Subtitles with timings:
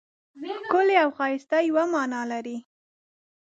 [0.65, 2.57] ښکلی او ښایسته یوه مانا لري.